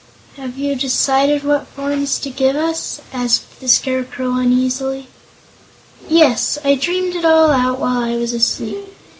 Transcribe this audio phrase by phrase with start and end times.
[0.35, 5.09] "Have you decided what forms to give us?" asked the Scarecrow, uneasily.
[6.09, 8.87] "Yes; I dreamed it all out while I was asleep.